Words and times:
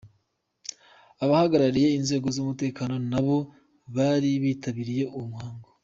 Abahagarariye 1.23 1.89
inzego 1.99 2.27
z'umutekano 2.35 2.95
nabo 3.11 3.37
bari 3.95 4.29
bitabiriye 4.43 5.03
uwo 5.17 5.25
muhango. 5.33 5.67